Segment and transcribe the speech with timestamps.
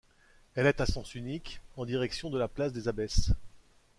[0.55, 3.33] Elle est à sens unique, en direction de la place des Abbesses.